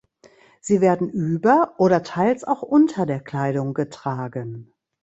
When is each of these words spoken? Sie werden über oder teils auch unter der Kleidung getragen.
Sie 0.61 0.81
werden 0.81 1.11
über 1.11 1.75
oder 1.77 2.01
teils 2.01 2.43
auch 2.43 2.63
unter 2.63 3.05
der 3.05 3.19
Kleidung 3.19 3.75
getragen. 3.75 4.73